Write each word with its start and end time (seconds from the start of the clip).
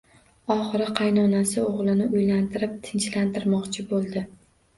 Oxiri 0.53 0.87
qaynonasi 0.99 1.65
o`g`lini 1.65 2.07
uylantirib 2.15 2.75
tinchlantirmoqchi 2.89 3.87
bo`ldi 3.95 4.27